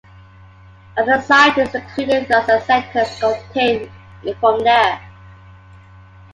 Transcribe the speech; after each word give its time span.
Other 0.97 1.21
scientists, 1.21 1.75
including 1.75 2.25
those 2.25 2.49
at 2.49 2.63
Cetus, 2.65 3.21
obtained 3.21 3.91
it 4.23 4.35
from 4.39 4.63
there. 4.63 4.99